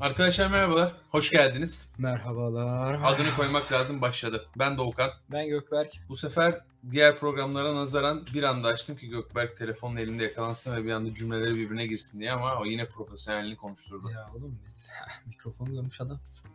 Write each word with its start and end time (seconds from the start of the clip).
Arkadaşlar 0.00 0.50
merhabalar, 0.50 0.92
hoş 1.10 1.30
geldiniz. 1.30 1.88
Merhabalar. 1.98 3.00
Adını 3.04 3.36
koymak 3.36 3.72
lazım 3.72 4.00
başladı. 4.00 4.46
Ben 4.58 4.78
Doğukan. 4.78 5.10
Ben 5.32 5.48
Gökberk. 5.48 5.92
Bu 6.08 6.16
sefer 6.16 6.60
diğer 6.90 7.18
programlara 7.18 7.74
nazaran 7.74 8.26
bir 8.34 8.42
anda 8.42 8.68
açtım 8.68 8.96
ki 8.96 9.08
Gökberk 9.08 9.58
telefonun 9.58 9.96
elinde 9.96 10.22
yakalansın 10.24 10.76
ve 10.76 10.84
bir 10.84 10.90
anda 10.90 11.14
cümleleri 11.14 11.54
birbirine 11.54 11.86
girsin 11.86 12.20
diye 12.20 12.32
ama 12.32 12.60
o 12.60 12.64
yine 12.64 12.88
profesyonelliğini 12.88 13.56
konuşturdu. 13.56 14.10
Ya 14.10 14.26
oğlum 14.36 14.58
biz 14.66 14.86
mikrofon 15.26 15.72
görmüş 15.72 16.00
adamsın. 16.00 16.50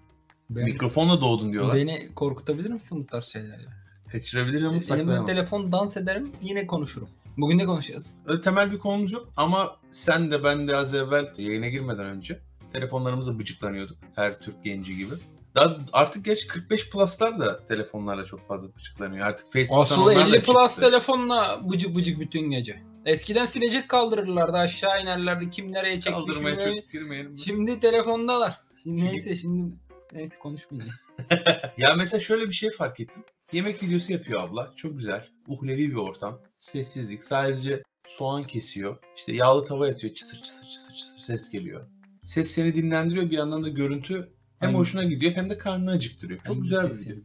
Ben, 0.50 0.64
Mikrofonla 0.64 1.22
doğdun 1.22 1.54
diyorlar. 1.54 1.76
Beni 1.76 2.10
korkutabilir 2.16 2.70
misin 2.70 3.04
bu 3.04 3.08
tarz 3.08 3.26
şeylerle? 3.26 3.68
Kaçırabilir 4.12 4.64
ama 4.64 4.82
saklayamam. 4.82 5.26
telefon 5.26 5.72
dans 5.72 5.98
ederim 5.98 6.32
yine 6.42 6.68
konuşurum. 6.68 7.10
Bugün 7.38 7.58
ne 7.58 7.66
konuşacağız? 7.66 8.10
Öyle 8.26 8.42
temel 8.42 8.72
bir 8.72 8.80
konumuz 8.80 9.12
yok 9.12 9.30
ama 9.38 9.76
sen 9.92 10.32
de 10.32 10.44
ben 10.44 10.68
de 10.68 10.76
az 10.76 10.96
evvel 10.96 11.34
yayına 11.38 11.68
girmeden 11.68 12.06
önce 12.06 12.40
telefonlarımıza 12.74 13.40
bıcıklanıyorduk. 13.40 13.98
Her 14.16 14.40
Türk 14.40 14.64
genci 14.64 14.96
gibi. 14.98 15.14
Daha 15.56 15.78
artık 15.94 16.26
geç 16.26 16.48
45 16.48 16.90
plus'lar 16.90 17.40
da 17.40 17.66
telefonlarla 17.66 18.26
çok 18.26 18.48
fazla 18.48 18.76
bıcıklanıyor. 18.76 19.28
Artık 19.28 19.54
Facebook'tan 19.54 19.82
Aslında 19.82 20.02
onlar 20.02 20.32
da 20.32 20.38
50 20.38 20.44
plus 20.44 20.68
çıktı. 20.68 20.82
telefonla 20.82 21.62
bıcık 21.70 21.96
bıcık 21.96 22.20
bütün 22.20 22.42
gece. 22.52 22.84
Eskiden 23.06 23.46
silecek 23.46 23.90
kaldırırlardı 23.90 24.58
aşağı 24.58 25.02
inerlerdi 25.02 25.50
kim 25.50 25.72
nereye 25.72 26.00
çekmiş 26.00 26.26
Kaldırmaya 26.26 26.60
çok 26.60 26.92
girmeyelim. 26.92 27.38
Şimdi 27.38 27.80
telefondalar. 27.80 28.62
Şimdi 28.84 28.98
Şimdi- 29.00 29.12
neyse 29.12 29.36
şimdi 29.36 29.76
neyse 30.14 30.38
konuşmayayım. 30.40 30.94
Ya 31.78 31.94
mesela 31.98 32.20
şöyle 32.22 32.48
bir 32.48 32.54
şey 32.54 32.70
fark 32.70 33.00
ettim. 33.00 33.24
Yemek 33.54 33.84
videosu 33.84 34.14
yapıyor 34.14 34.44
abla. 34.44 34.74
Çok 34.76 34.98
güzel. 34.98 35.28
Uhlevi 35.48 35.90
bir 35.92 35.96
ortam. 35.96 36.40
Sessizlik. 36.58 37.24
Sadece 37.24 37.84
soğan 38.06 38.44
kesiyor. 38.44 38.98
İşte 39.18 39.34
yağlı 39.34 39.66
tava 39.66 39.88
yatıyor. 39.88 40.14
Çısır 40.14 40.42
çısır 40.44 40.66
çısır 40.70 40.96
çısır 40.96 41.20
ses 41.20 41.50
geliyor. 41.50 41.88
Ses 42.26 42.52
seni 42.52 42.76
dinlendiriyor. 42.76 43.30
Bir 43.30 43.38
yandan 43.38 43.64
da 43.64 43.70
görüntü 43.70 44.30
hem 44.60 44.68
Hangi- 44.70 44.78
hoşuna 44.78 45.04
gidiyor 45.04 45.34
hem 45.36 45.50
de 45.50 45.58
karnını 45.58 45.92
acıktırıyor. 45.92 46.40
Çok 46.40 46.48
Hangi 46.56 46.62
güzel 46.62 46.90
bir 46.90 47.00
video. 47.00 47.16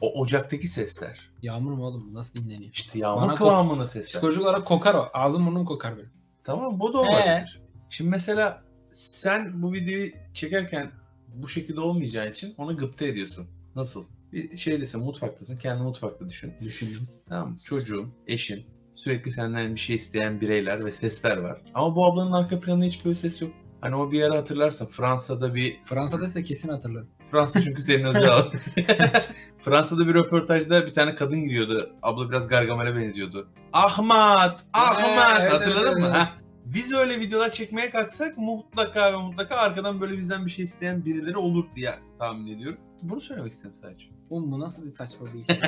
O 0.00 0.20
ocaktaki 0.20 0.68
sesler. 0.68 1.30
Yağmur 1.42 1.72
mu 1.72 1.86
oğlum 1.86 2.14
nasıl 2.14 2.44
dinleniyor? 2.44 2.72
İşte 2.72 2.98
yağmur 2.98 3.22
Bana 3.22 3.32
ko- 3.32 3.36
kıvamında 3.36 3.88
sesler. 3.88 4.12
Psikolojik 4.12 4.42
olarak 4.42 4.66
kokar 4.66 4.94
o. 4.94 5.08
Ağzım 5.14 5.46
burnum 5.46 5.64
kokar 5.64 5.96
benim. 5.96 6.10
Tamam 6.44 6.80
bu 6.80 6.92
da 6.92 6.98
olabilir. 6.98 7.60
Şimdi 7.90 8.10
mesela 8.10 8.62
sen 8.92 9.62
bu 9.62 9.72
videoyu 9.72 10.10
çekerken 10.34 10.90
bu 11.34 11.48
şekilde 11.48 11.80
olmayacağı 11.80 12.30
için 12.30 12.54
onu 12.58 12.76
gıpta 12.76 13.04
ediyorsun. 13.04 13.46
Nasıl? 13.76 14.04
Bir 14.32 14.56
şeydesin 14.56 15.00
mutfaktasın. 15.00 15.56
Kendi 15.56 15.82
mutfakta 15.82 16.28
düşün. 16.28 16.52
Düşündüm. 16.62 17.08
Tamam 17.28 17.50
mı? 17.50 17.58
Çocuğun, 17.64 18.12
eşin, 18.26 18.66
sürekli 18.94 19.30
senden 19.32 19.74
bir 19.74 19.80
şey 19.80 19.96
isteyen 19.96 20.40
bireyler 20.40 20.84
ve 20.84 20.92
sesler 20.92 21.36
var. 21.36 21.60
Ama 21.74 21.96
bu 21.96 22.06
ablanın 22.06 22.32
arka 22.32 22.60
planında 22.60 22.84
hiç 22.84 23.04
böyle 23.04 23.16
ses 23.16 23.42
yok. 23.42 23.52
Hani 23.86 23.96
o 23.96 24.12
bir 24.12 24.22
ara 24.22 24.36
hatırlarsın 24.36 24.86
Fransa'da 24.86 25.54
bir 25.54 25.80
Fransa'da 25.84 26.24
ise 26.24 26.44
kesin 26.44 26.68
hatırlarım. 26.68 27.08
Fransa 27.30 27.62
çünkü 27.62 27.82
senin 27.82 28.04
özel 28.04 28.28
alan. 28.28 28.52
Fransa'da 29.58 30.08
bir 30.08 30.14
röportajda 30.14 30.86
bir 30.86 30.94
tane 30.94 31.14
kadın 31.14 31.44
giriyordu. 31.44 31.90
Abla 32.02 32.30
biraz 32.30 32.48
Gargamel'e 32.48 32.96
benziyordu. 32.96 33.48
Ahmet! 33.72 34.60
Ahmet! 34.74 35.40
evet, 35.40 35.52
Hatırladın 35.52 35.86
evet, 35.86 35.96
mı? 35.96 36.06
evet. 36.06 36.16
Heh. 36.16 36.26
Biz 36.64 36.92
öyle 36.92 37.20
videolar 37.20 37.52
çekmeye 37.52 37.90
kalksak 37.90 38.38
mutlaka 38.38 39.12
ve 39.12 39.16
mutlaka 39.16 39.56
arkadan 39.56 40.00
böyle 40.00 40.18
bizden 40.18 40.46
bir 40.46 40.50
şey 40.50 40.64
isteyen 40.64 41.04
birileri 41.04 41.36
olur 41.36 41.64
diye 41.76 41.94
tahmin 42.18 42.56
ediyorum. 42.56 42.78
Bunu 43.02 43.20
söylemek 43.20 43.52
istedim 43.52 43.76
sadece. 43.76 44.06
Oğlum 44.30 44.52
bu 44.52 44.60
nasıl 44.60 44.86
bir 44.86 44.92
saçma 44.92 45.26
bir 45.34 45.38
hikaye? 45.38 45.60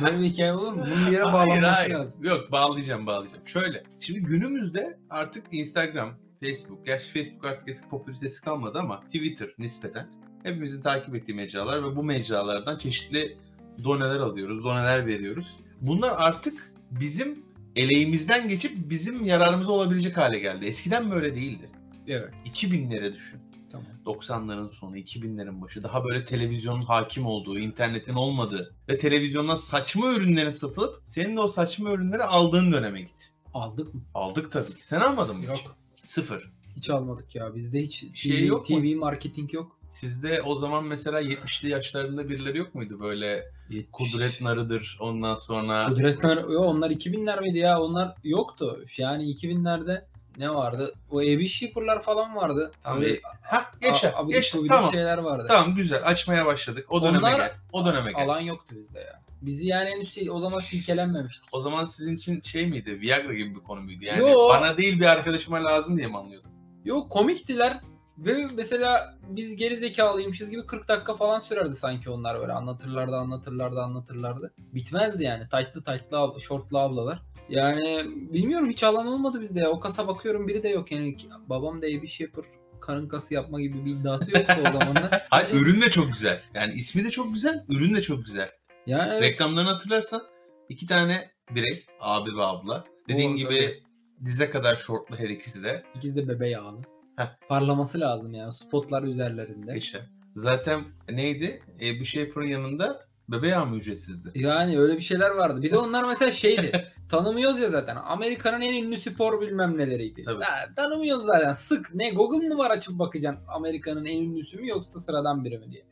Böyle 0.00 0.20
bir 0.20 0.24
hikaye 0.24 0.52
olur 0.52 0.72
mu? 0.72 0.84
Bunun 0.86 1.06
bir 1.06 1.12
yere 1.12 1.22
Hayır, 1.22 1.34
bağlanması 1.34 1.66
hayır. 1.66 1.94
lazım. 1.94 2.24
Yok 2.24 2.52
bağlayacağım 2.52 3.06
bağlayacağım. 3.06 3.46
Şöyle. 3.46 3.82
Şimdi 4.00 4.20
günümüzde 4.20 4.98
artık 5.10 5.44
Instagram, 5.52 6.14
Facebook, 6.46 6.86
gerçi 6.86 7.12
Facebook 7.12 7.44
artık 7.44 7.68
eski 7.68 7.88
popülaritesi 7.88 8.42
kalmadı 8.42 8.78
ama 8.78 9.00
Twitter 9.00 9.48
nispeten 9.58 10.08
hepimizin 10.42 10.82
takip 10.82 11.14
ettiği 11.14 11.34
mecralar 11.34 11.84
ve 11.84 11.96
bu 11.96 12.02
mecralardan 12.02 12.78
çeşitli 12.78 13.38
doneler 13.84 14.20
alıyoruz, 14.20 14.64
doneler 14.64 15.06
veriyoruz. 15.06 15.56
Bunlar 15.80 16.14
artık 16.18 16.74
bizim 16.90 17.44
eleğimizden 17.76 18.48
geçip 18.48 18.90
bizim 18.90 19.24
yararımıza 19.24 19.72
olabilecek 19.72 20.16
hale 20.16 20.38
geldi. 20.38 20.66
Eskiden 20.66 21.10
böyle 21.10 21.34
değildi. 21.34 21.70
Evet. 22.06 22.34
2000'lere 22.46 23.14
düşün. 23.14 23.40
Tamam. 23.72 23.86
90'ların 24.06 24.72
sonu, 24.72 24.98
2000'lerin 24.98 25.62
başı 25.62 25.82
daha 25.82 26.04
böyle 26.04 26.24
televizyonun 26.24 26.82
hakim 26.82 27.26
olduğu, 27.26 27.58
internetin 27.58 28.14
olmadığı 28.14 28.74
ve 28.88 28.98
televizyondan 28.98 29.56
saçma 29.56 30.14
ürünlerin 30.14 30.50
satılıp 30.50 31.02
senin 31.04 31.36
de 31.36 31.40
o 31.40 31.48
saçma 31.48 31.92
ürünleri 31.92 32.22
aldığın 32.22 32.72
döneme 32.72 33.00
git. 33.00 33.32
Aldık 33.54 33.94
mı? 33.94 34.00
Aldık 34.14 34.52
tabii 34.52 34.74
ki. 34.74 34.86
Sen 34.86 35.00
almadın 35.00 35.36
mı 35.36 35.44
hiç? 35.52 35.64
Sıfır. 36.06 36.50
Hiç 36.76 36.90
almadık 36.90 37.34
ya. 37.34 37.54
Bizde 37.54 37.82
hiç 37.82 38.04
Şey 38.14 38.36
TV, 38.36 38.46
yok 38.46 38.70
mu? 38.70 38.80
TV 38.80 38.96
marketing 38.96 39.54
yok. 39.54 39.76
Sizde 39.90 40.42
o 40.42 40.54
zaman 40.54 40.84
mesela 40.84 41.22
70'li 41.22 41.70
yaşlarında 41.70 42.28
birileri 42.28 42.58
yok 42.58 42.74
muydu 42.74 43.00
böyle 43.00 43.44
Kudret 43.92 44.40
Narı'dır 44.40 44.98
ondan 45.00 45.34
sonra 45.34 45.86
Kudretler, 45.86 46.36
yo, 46.36 46.60
onlar 46.60 46.90
2000'ler 46.90 47.40
miydi 47.40 47.58
ya? 47.58 47.80
Onlar 47.80 48.14
yoktu. 48.24 48.84
Yani 48.98 49.22
2000'lerde 49.24 50.04
ne 50.38 50.50
vardı? 50.54 50.94
O 51.10 51.18
AB 51.20 51.46
Shipper'lar 51.48 52.02
falan 52.02 52.36
vardı. 52.36 52.72
Tamam, 52.82 53.00
Böyle 53.02 53.20
ha 53.42 53.70
yaşa 53.82 54.08
a- 54.16 54.22
gubidik 54.22 54.68
tamam 54.68 54.90
şeyler 54.92 55.18
vardı. 55.18 55.44
tamam 55.48 55.74
güzel 55.74 56.00
açmaya 56.04 56.46
başladık 56.46 56.86
o 56.88 57.02
döneme 57.02 57.18
Onlar- 57.18 57.36
gel 57.38 57.52
o 57.72 57.86
döneme 57.86 58.12
gel. 58.12 58.24
Alan 58.24 58.40
yoktu 58.40 58.74
bizde 58.78 58.98
ya. 58.98 59.22
Bizi 59.42 59.66
yani 59.66 59.90
henüz 59.90 60.14
şey, 60.14 60.30
o 60.30 60.40
zaman 60.40 60.58
silkelenmemiştik. 60.58 61.48
O 61.54 61.60
zaman 61.60 61.84
sizin 61.84 62.14
için 62.16 62.40
şey 62.40 62.66
miydi 62.66 63.00
Viagra 63.00 63.34
gibi 63.34 63.54
bir 63.54 63.60
konu 63.60 63.80
muydu 63.80 64.04
yani 64.04 64.30
Yo. 64.30 64.48
bana 64.48 64.76
değil 64.76 65.00
bir 65.00 65.06
arkadaşıma 65.06 65.64
lazım 65.64 65.96
diye 65.96 66.06
mi 66.06 66.18
anlıyordun? 66.18 66.50
Yok 66.84 67.10
komiktiler 67.10 67.80
ve 68.18 68.48
mesela 68.54 69.18
biz 69.28 69.56
geri 69.56 69.76
zekalıymışız 69.76 70.50
gibi 70.50 70.66
40 70.66 70.88
dakika 70.88 71.14
falan 71.14 71.38
sürerdi 71.38 71.74
sanki 71.74 72.10
onlar 72.10 72.40
böyle 72.40 72.52
anlatırlardı 72.52 73.16
anlatırlardı 73.16 73.82
anlatırlardı. 73.82 74.54
Bitmezdi 74.58 75.24
yani 75.24 75.48
taytlı 75.48 75.82
taytlı 75.84 76.16
ab- 76.16 76.40
şortlu 76.40 76.78
ablalar. 76.78 77.22
Yani 77.48 78.02
bilmiyorum 78.06 78.70
hiç 78.70 78.82
alan 78.82 79.06
olmadı 79.06 79.40
bizde 79.40 79.60
ya. 79.60 79.70
O 79.70 79.80
kasa 79.80 80.08
bakıyorum 80.08 80.48
biri 80.48 80.62
de 80.62 80.68
yok 80.68 80.92
yani. 80.92 81.16
Babam 81.48 81.82
da 81.82 81.86
bir 81.86 82.06
şey 82.06 82.26
yapar. 82.26 82.44
Karın 82.80 83.08
kası 83.08 83.34
yapma 83.34 83.60
gibi 83.60 83.84
bir 83.84 83.90
iddiası 83.90 84.30
yoktu 84.30 84.54
o 84.60 84.64
zamanlar. 84.64 85.26
Hayır 85.30 85.54
ürün 85.54 85.80
de 85.80 85.90
çok 85.90 86.08
güzel. 86.12 86.42
Yani 86.54 86.72
ismi 86.72 87.04
de 87.04 87.10
çok 87.10 87.34
güzel, 87.34 87.64
ürün 87.68 87.94
de 87.94 88.02
çok 88.02 88.24
güzel. 88.24 88.50
Yani 88.86 89.12
evet, 89.12 89.22
Reklamlarını 89.22 89.70
hatırlarsan 89.70 90.22
iki 90.68 90.86
tane 90.86 91.30
birey, 91.50 91.86
abi 92.00 92.36
ve 92.36 92.42
abla. 92.42 92.84
Dediğin 93.08 93.30
Doğru, 93.30 93.38
gibi 93.38 93.82
dize 94.24 94.50
kadar 94.50 94.76
şortlu 94.76 95.16
her 95.16 95.28
ikisi 95.28 95.64
de. 95.64 95.82
ikiz 95.94 96.16
de 96.16 96.28
bebe 96.28 96.48
yağlı. 96.48 96.78
Heh. 97.16 97.48
Parlaması 97.48 98.00
lazım 98.00 98.34
yani 98.34 98.52
spotlar 98.52 99.02
üzerlerinde. 99.02 99.72
Yaşa. 99.72 99.98
Zaten 100.36 100.84
neydi? 101.10 101.62
E, 101.80 101.80
bir 101.80 102.04
şey 102.04 102.30
Pro'nun 102.30 102.46
yanında 102.46 103.06
bebe 103.28 103.48
yağı 103.48 103.66
mı 103.66 103.76
ücretsizdi? 103.76 104.30
Yani 104.34 104.78
öyle 104.78 104.96
bir 104.96 105.02
şeyler 105.02 105.30
vardı. 105.30 105.62
Bir 105.62 105.70
de 105.70 105.78
onlar 105.86 106.04
mesela 106.08 106.30
şeydi. 106.30 106.92
tanımıyoruz 107.10 107.60
ya 107.60 107.68
zaten. 107.68 107.96
Amerika'nın 107.96 108.60
en 108.60 108.84
ünlü 108.84 108.96
spor 108.96 109.40
bilmem 109.40 109.78
neleriydi. 109.78 110.24
Tabii. 110.24 110.44
Ha, 110.44 110.66
tanımıyoruz 110.76 111.24
zaten. 111.24 111.52
Sık. 111.52 111.94
Ne 111.94 112.10
Google 112.10 112.48
mu 112.48 112.58
var 112.58 112.70
açıp 112.70 112.98
bakacaksın 112.98 113.44
Amerika'nın 113.48 114.04
en 114.04 114.22
ünlüsü 114.22 114.58
mü 114.60 114.68
yoksa 114.68 115.00
sıradan 115.00 115.44
biri 115.44 115.58
mi 115.58 115.70
diye. 115.72 115.84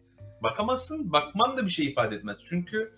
Bakamazsın, 0.43 1.13
bakman 1.13 1.57
da 1.57 1.65
bir 1.65 1.71
şey 1.71 1.87
ifade 1.87 2.15
etmez. 2.17 2.39
Çünkü 2.45 2.93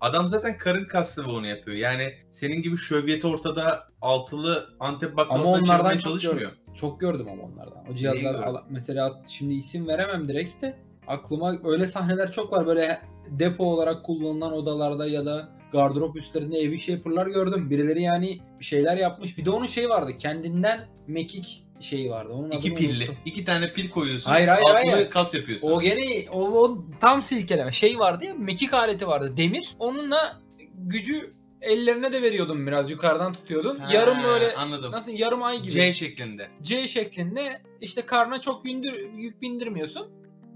adam 0.00 0.28
zaten 0.28 0.58
karın 0.58 0.84
kaslı 0.84 1.24
ve 1.24 1.30
onu 1.30 1.46
yapıyor. 1.46 1.76
Yani 1.76 2.14
senin 2.30 2.62
gibi 2.62 2.76
şövyeti 2.76 3.26
ortada 3.26 3.88
altılı 4.00 4.68
Antep 4.80 5.16
baklavasına 5.16 5.64
çevirmeye 5.64 5.94
çok 5.94 6.02
çalışmıyor. 6.02 6.38
gördüm. 6.40 6.58
Çok 6.80 7.00
gördüm 7.00 7.26
ama 7.32 7.42
onlardan. 7.42 7.92
O 7.92 7.94
cihazlar 7.94 8.62
mesela 8.70 9.22
şimdi 9.28 9.54
isim 9.54 9.88
veremem 9.88 10.28
direkt 10.28 10.62
de 10.62 10.76
aklıma 11.06 11.54
öyle 11.64 11.86
sahneler 11.86 12.32
çok 12.32 12.52
var. 12.52 12.66
Böyle 12.66 12.98
depo 13.30 13.64
olarak 13.64 14.04
kullanılan 14.04 14.52
odalarda 14.52 15.06
ya 15.06 15.26
da 15.26 15.48
gardırop 15.72 16.16
üstlerinde 16.16 16.58
evi 16.58 16.78
shaper'lar 16.78 17.26
gördüm. 17.26 17.70
Birileri 17.70 18.02
yani 18.02 18.38
şeyler 18.60 18.96
yapmış. 18.96 19.38
Bir 19.38 19.44
de 19.44 19.50
onun 19.50 19.66
şey 19.66 19.88
vardı. 19.88 20.18
Kendinden 20.18 20.86
mekik 21.06 21.64
şeyi 21.80 22.10
vardı. 22.10 22.32
Onun 22.32 22.50
İki 22.50 22.74
pilli. 22.74 22.98
unuttum. 22.98 23.16
iki 23.24 23.44
tane 23.44 23.72
pil 23.72 23.90
koyuyorsun. 23.90 24.30
Hayır, 24.30 24.48
hayır, 24.48 24.90
hayır. 24.92 25.10
kas 25.10 25.34
yapıyorsun. 25.34 25.70
O 25.70 25.80
gene 25.80 26.30
o, 26.32 26.64
o 26.64 26.84
tam 27.00 27.22
silkeleme 27.22 27.72
şey 27.72 27.98
vardı 27.98 28.24
ya 28.24 28.34
mekik 28.34 28.74
aleti 28.74 29.06
vardı 29.06 29.36
demir. 29.36 29.74
Onunla 29.78 30.40
gücü 30.74 31.34
ellerine 31.60 32.12
de 32.12 32.22
veriyordun 32.22 32.66
biraz 32.66 32.90
yukarıdan 32.90 33.32
tutuyordun. 33.32 33.78
Ha, 33.78 33.94
yarım 33.94 34.22
böyle 34.22 34.54
Anladım. 34.54 34.92
nasıl 34.92 35.12
yarım 35.12 35.42
ay 35.42 35.58
gibi. 35.58 35.70
C 35.70 35.92
şeklinde. 35.92 36.48
C 36.62 36.88
şeklinde 36.88 37.62
işte 37.80 38.02
karnına 38.02 38.40
çok 38.40 38.64
yündür, 38.64 39.12
yük 39.16 39.42
bindirmiyorsun. 39.42 40.06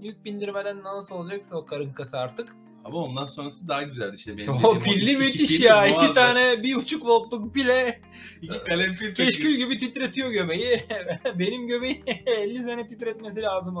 Yük 0.01 0.25
bindirmeden 0.25 0.83
nasıl 0.83 1.15
olacaksa 1.15 1.55
o 1.57 1.65
karın 1.65 1.93
kası 1.93 2.17
artık. 2.17 2.55
Ama 2.85 2.97
ondan 2.97 3.25
sonrası 3.25 3.67
daha 3.67 3.83
güzeldi 3.83 4.15
işte. 4.15 4.37
Benim 4.37 4.51
O 4.63 4.79
pilli 4.79 5.11
iki- 5.11 5.17
müthiş 5.17 5.41
iki 5.41 5.57
pil 5.57 5.63
ya. 5.63 5.85
iki 5.87 5.95
muazzam. 5.95 6.13
tane 6.13 6.63
bir 6.63 6.75
buçuk 6.75 7.05
voltluk 7.05 7.53
pile 7.53 8.01
İki 8.41 8.63
kalem 8.63 8.95
pil 8.95 9.13
keşkül 9.15 9.55
gibi 9.55 9.77
titretiyor 9.77 10.31
göbeği. 10.31 10.83
Benim 11.39 11.67
göbeği 11.67 12.03
50 12.25 12.63
sene 12.63 12.87
titretmesi 12.87 13.41
lazım. 13.41 13.77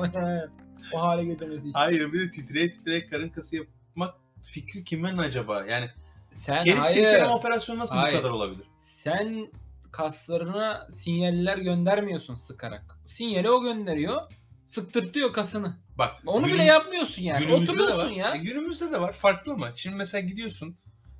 o 0.93 0.99
hale 1.01 1.25
getirmesi 1.25 1.59
için. 1.59 1.71
Hayır 1.73 2.13
bir 2.13 2.19
de 2.19 2.31
titreye 2.31 2.71
titreye 2.71 3.05
karın 3.07 3.29
kası 3.29 3.55
yapmak 3.55 4.13
fikri 4.51 4.83
kimin 4.83 5.17
acaba? 5.17 5.65
Yani 5.69 5.85
Sen 6.33 6.63
keri 6.63 6.75
hayır. 6.75 6.93
silkeleme 6.95 7.33
operasyonu 7.33 7.79
nasıl 7.79 7.95
Hayır. 7.97 8.17
bu 8.17 8.21
kadar 8.21 8.29
olabilir? 8.33 8.65
Sen 8.77 9.47
kaslarına 9.91 10.87
sinyaller 10.91 11.57
göndermiyorsun 11.57 12.35
sıkarak. 12.35 12.99
Sinyali 13.07 13.49
o 13.49 13.61
gönderiyor. 13.63 14.21
Sıktırtıyor 14.67 15.33
kasını. 15.33 15.77
Bak 15.97 16.11
Onu 16.25 16.45
günüm- 16.45 16.53
bile 16.55 16.63
yapmıyorsun 16.63 17.21
yani. 17.21 17.47
de 17.47 17.53
Oturuyorsun 17.53 17.97
var. 17.97 18.09
ya. 18.09 18.35
E, 18.35 18.37
günümüzde 18.37 18.91
de 18.91 19.01
var. 19.01 19.13
Farklı 19.13 19.53
ama. 19.53 19.71
Şimdi 19.75 19.95
mesela 19.95 20.21
gidiyorsun. 20.27 20.75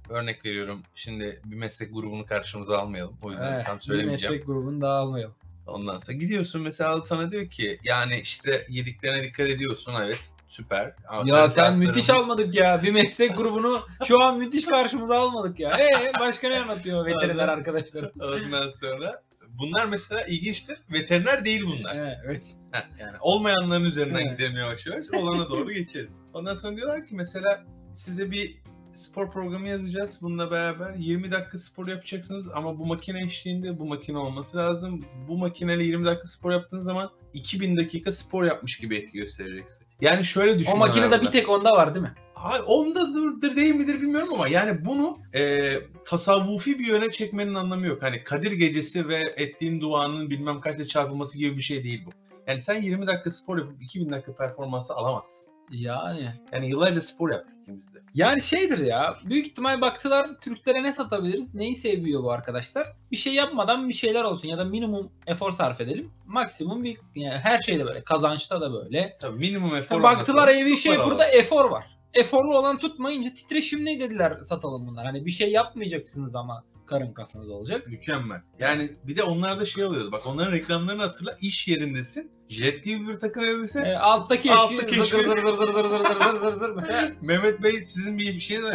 Örnek 0.10 0.45
veriyorum. 0.45 0.81
Şimdi 0.95 1.42
bir 1.45 1.56
meslek 1.56 1.94
grubunu 1.94 2.25
karşımıza 2.25 2.77
almayalım. 2.77 3.18
O 3.21 3.31
yüzden 3.31 3.54
Evet, 3.54 3.65
tam 3.65 3.75
bir 3.77 3.81
söylemeyeceğim. 3.81 4.31
meslek 4.33 4.48
grubunu 4.48 4.81
dağılmayalım. 4.81 5.36
Ondan 5.68 6.00
sonra 6.00 6.18
gidiyorsun 6.18 6.62
mesela 6.62 7.01
sana 7.01 7.31
diyor 7.31 7.50
ki 7.50 7.80
yani 7.83 8.19
işte 8.19 8.65
yediklerine 8.69 9.24
dikkat 9.24 9.50
ediyorsun 9.50 9.94
evet 10.04 10.19
süper. 10.53 10.94
Ya 11.25 11.50
sen 11.50 11.77
müthiş 11.77 12.09
almadık 12.09 12.55
ya. 12.55 12.83
Bir 12.83 12.91
meslek 12.91 13.38
grubunu 13.38 13.79
şu 14.07 14.21
an 14.21 14.38
müthiş 14.38 14.65
karşımıza 14.65 15.19
almadık 15.19 15.59
ya. 15.59 15.71
Ee 15.79 16.19
başka 16.19 16.50
ne 16.50 16.59
anlatıyor 16.59 17.05
veteriner 17.05 17.47
arkadaşlarımız? 17.47 18.23
Ondan 18.23 18.69
sonra 18.69 19.21
bunlar 19.59 19.85
mesela 19.85 20.21
ilginçtir. 20.25 20.77
Veteriner 20.94 21.45
değil 21.45 21.63
bunlar. 21.65 22.17
Evet, 22.25 22.55
yani 23.00 23.17
olmayanların 23.21 23.83
üzerinden 23.83 24.21
Evet. 24.21 24.31
gidelim 24.31 24.57
yavaş 24.57 24.85
yavaş. 24.85 25.05
Olana 25.13 25.50
doğru 25.50 25.71
geçeriz. 25.73 26.21
Ondan 26.33 26.55
sonra 26.55 26.77
diyorlar 26.77 27.07
ki 27.07 27.15
mesela 27.15 27.63
size 27.94 28.31
bir 28.31 28.63
spor 28.94 29.31
programı 29.31 29.69
yazacağız. 29.69 30.19
Bununla 30.21 30.51
beraber 30.51 30.94
20 30.95 31.31
dakika 31.31 31.57
spor 31.57 31.88
yapacaksınız 31.88 32.50
ama 32.53 32.79
bu 32.79 32.85
makine 32.85 33.23
eşliğinde 33.23 33.79
bu 33.79 33.85
makine 33.85 34.17
olması 34.17 34.57
lazım. 34.57 35.05
Bu 35.27 35.38
makineyle 35.38 35.83
20 35.83 36.05
dakika 36.05 36.27
spor 36.27 36.51
yaptığınız 36.51 36.85
zaman 36.85 37.09
2000 37.33 37.77
dakika 37.77 38.11
spor 38.11 38.44
yapmış 38.44 38.77
gibi 38.77 38.97
etki 38.97 39.17
göstereceksin. 39.17 39.88
Yani 40.03 40.25
şöyle 40.25 40.59
düşün. 40.59 40.71
O 40.71 40.77
makinede 40.77 41.21
bir 41.21 41.31
tek 41.31 41.50
onda 41.50 41.69
var 41.69 41.95
değil 41.95 42.05
mi? 42.05 42.13
Ay, 42.35 42.59
ondadır 42.67 43.55
değil 43.55 43.75
midir 43.75 44.01
bilmiyorum 44.01 44.29
ama 44.33 44.47
yani 44.47 44.85
bunu 44.85 45.17
e, 45.35 45.73
tasavvufi 46.05 46.79
bir 46.79 46.85
yöne 46.85 47.11
çekmenin 47.11 47.53
anlamı 47.53 47.85
yok. 47.85 48.03
Hani 48.03 48.23
Kadir 48.23 48.51
gecesi 48.51 49.07
ve 49.07 49.33
ettiğin 49.38 49.81
duanın 49.81 50.29
bilmem 50.29 50.61
kaçla 50.61 50.88
çarpılması 50.88 51.38
gibi 51.38 51.57
bir 51.57 51.61
şey 51.61 51.83
değil 51.83 52.05
bu. 52.05 52.09
Yani 52.47 52.61
sen 52.61 52.81
20 52.81 53.07
dakika 53.07 53.31
spor 53.31 53.57
yapıp 53.57 53.83
2000 53.83 54.11
dakika 54.11 54.35
performansı 54.35 54.94
alamazsın. 54.94 55.52
Yani. 55.71 56.30
Yani 56.51 56.69
yıllarca 56.69 57.01
spor 57.01 57.31
yaptık 57.31 57.56
ikimiz 57.62 57.94
de. 57.94 58.00
Yani 58.13 58.42
şeydir 58.42 58.77
ya. 58.77 59.15
Büyük 59.25 59.48
ihtimal 59.48 59.81
baktılar 59.81 60.39
Türklere 60.42 60.83
ne 60.83 60.94
satabiliriz? 60.94 61.56
Neyi 61.56 61.75
seviyor 61.75 62.24
bu 62.24 62.31
arkadaşlar? 62.31 62.94
Bir 63.12 63.18
şey 63.18 63.33
yapmadan 63.33 63.89
bir 63.89 63.94
şeyler 63.94 64.24
olsun 64.24 64.48
ya 64.48 64.57
da 64.57 64.65
minimum 64.65 65.12
efor 65.27 65.51
sarf 65.51 65.81
edelim. 65.81 66.12
Maksimum 66.25 66.83
bir 66.83 66.98
yani 67.15 67.39
her 67.39 67.60
şeyde 67.60 67.86
böyle. 67.86 68.04
Kazançta 68.04 68.62
da 68.62 68.74
böyle. 68.74 69.18
Tabii 69.21 69.39
minimum 69.39 69.75
efor. 69.75 70.04
baktılar 70.04 70.48
olması 70.48 70.60
iyi 70.60 70.65
bir 70.65 70.77
şey 70.77 70.98
burada 70.98 71.18
paralı. 71.18 71.24
efor 71.24 71.71
var. 71.71 71.86
Eforlu 72.13 72.57
olan 72.57 72.77
tutmayınca 72.77 73.33
titreşim 73.33 73.86
ne 73.86 74.00
dediler 74.00 74.39
satalım 74.42 74.88
bunlar. 74.88 75.06
Hani 75.06 75.25
bir 75.25 75.31
şey 75.31 75.51
yapmayacaksınız 75.51 76.36
ama 76.36 76.63
karın 76.85 77.13
kasınız 77.13 77.50
olacak. 77.50 77.88
Mükemmel. 77.88 78.41
Yani 78.59 78.89
bir 79.03 79.18
de 79.18 79.24
onlarda 79.24 79.65
şey 79.65 79.83
oluyordu. 79.85 80.12
Bak 80.12 80.27
onların 80.27 80.51
reklamlarını 80.51 81.01
hatırla. 81.01 81.38
İş 81.41 81.68
yerindesin. 81.68 82.31
Jet 82.50 82.83
gibi 82.83 83.07
bir 83.07 83.13
takım 83.19 83.44
elbise. 83.44 83.80
E, 83.80 83.95
altta 83.95 84.35
keşke 84.35 84.59
Altta 84.59 84.75
zır 84.77 84.88
keşke. 84.88 85.03
zır 85.18 85.38
zır 85.38 85.38
zır 85.38 85.57
zır 85.57 85.83
zır 85.83 85.85
zır 85.85 86.15
zır 86.15 86.35
zır 86.35 86.53
zır 86.59 86.75
mesela. 86.75 87.12
Mehmet 87.21 87.63
Bey 87.63 87.71
sizin 87.71 88.18
bir 88.18 88.39
şeyiniz 88.39 88.65
var. 88.68 88.74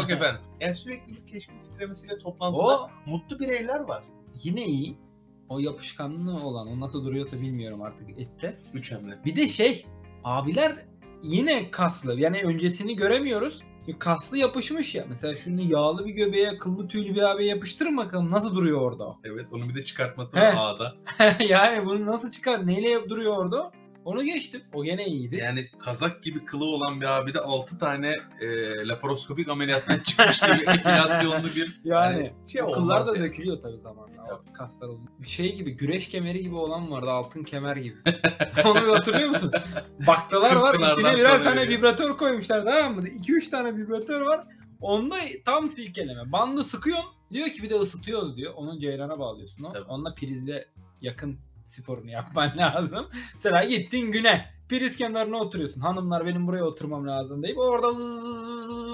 Yok 0.00 0.10
efendim. 0.10 0.40
Yani 0.60 0.74
sürekli 0.74 1.16
bir 1.16 1.26
keşke 1.26 1.52
titremesiyle 1.60 2.18
toplantıda 2.18 2.62
O 2.62 2.90
mutlu 3.06 3.38
bireyler 3.40 3.80
var. 3.80 4.04
yine 4.42 4.64
iyi. 4.66 4.98
O 5.48 5.58
yapışkanlığı 5.58 6.40
olan 6.44 6.68
o 6.68 6.80
nasıl 6.80 7.04
duruyorsa 7.04 7.40
bilmiyorum 7.40 7.82
artık 7.82 8.10
ette. 8.10 8.56
Üç 8.74 8.92
hamle. 8.92 9.18
Bir 9.24 9.36
de 9.36 9.48
şey 9.48 9.86
abiler 10.24 10.84
yine 11.22 11.70
kaslı. 11.70 12.20
Yani 12.20 12.42
öncesini 12.42 12.96
göremiyoruz. 12.96 13.62
Kaslı 13.98 14.38
yapışmış 14.38 14.94
ya. 14.94 15.04
Mesela 15.08 15.34
şunu 15.34 15.60
yağlı 15.60 16.06
bir 16.06 16.10
göbeğe, 16.10 16.58
kıllı 16.58 16.88
tüylü 16.88 17.14
bir 17.14 17.22
abiye 17.22 17.48
yapıştırın 17.48 17.96
bakalım 17.96 18.30
nasıl 18.30 18.54
duruyor 18.56 18.80
orada. 18.80 19.16
Evet 19.24 19.46
onu 19.52 19.68
bir 19.68 19.74
de 19.74 19.84
çıkartması 19.84 20.36
var 20.36 20.54
ağda. 20.56 20.94
yani 21.48 21.86
bunu 21.86 22.06
nasıl 22.06 22.30
çıkar? 22.30 22.66
Neyle 22.66 22.88
yap- 22.88 23.08
duruyor 23.08 23.36
orada? 23.36 23.70
Onu 24.08 24.24
geçtim. 24.24 24.62
O 24.74 24.84
gene 24.84 25.06
iyiydi. 25.06 25.36
Yani 25.36 25.66
kazak 25.78 26.22
gibi 26.22 26.44
kılı 26.44 26.64
olan 26.64 27.00
bir 27.00 27.06
abi 27.06 27.34
de 27.34 27.40
6 27.40 27.78
tane 27.78 28.16
e, 28.40 28.48
laparoskopik 28.88 29.48
ameliyattan 29.48 29.98
çıkmış 29.98 30.40
gibi 30.40 30.70
epilasyonlu 30.70 31.46
bir 31.46 31.80
yani 31.84 32.14
hani 32.14 32.32
şey 32.46 32.60
kıllar 32.60 33.06
da 33.06 33.16
yani. 33.16 33.24
dökülüyor 33.24 33.62
tabii 33.62 33.78
zamanla. 33.78 34.22
O 34.22 34.26
Tabii. 34.26 34.52
kaslar. 34.52 34.90
Bir 35.18 35.28
şey 35.28 35.54
gibi 35.54 35.76
güreş 35.76 36.08
kemeri 36.08 36.42
gibi 36.42 36.54
olan 36.54 36.90
vardı. 36.90 37.10
Altın 37.10 37.42
kemer 37.42 37.76
gibi. 37.76 37.96
Onu 38.64 38.82
bir 38.82 38.88
hatırlıyor 38.88 39.28
musun? 39.28 39.52
Baklalar 40.06 40.56
var. 40.56 40.74
İçine 40.74 41.14
birer 41.14 41.44
tane 41.44 41.60
veriyor. 41.60 41.78
vibratör 41.78 42.16
koymuşlar 42.16 42.64
tamam 42.64 42.94
mı? 42.94 43.02
2-3 43.02 43.50
tane 43.50 43.76
vibratör 43.76 44.20
var. 44.20 44.44
Onda 44.80 45.16
tam 45.44 45.68
silkeleme. 45.68 46.32
Bandı 46.32 46.64
sıkıyorsun. 46.64 47.06
Diyor 47.32 47.48
ki 47.48 47.62
bir 47.62 47.70
de 47.70 47.74
ısıtıyoruz 47.74 48.36
diyor. 48.36 48.54
Onun 48.56 48.80
ceyrana 48.80 49.18
bağlıyorsun. 49.18 49.64
O. 49.64 49.72
Tabii. 49.72 49.84
Onunla 49.84 50.14
prizle 50.14 50.68
yakın 51.00 51.38
sporunu 51.68 52.10
yapman 52.10 52.52
lazım. 52.58 53.08
Mesela 53.34 53.64
gittin 53.64 54.12
güne. 54.12 54.58
Priz 54.68 54.96
kenarına 54.96 55.36
oturuyorsun. 55.36 55.80
Hanımlar 55.80 56.26
benim 56.26 56.46
buraya 56.46 56.64
oturmam 56.64 57.08
lazım 57.08 57.42
deyip 57.42 57.58
orada 57.58 57.88
vız 57.88 58.22
vız 58.22 58.42
vız 58.42 58.68
vız 58.68 58.84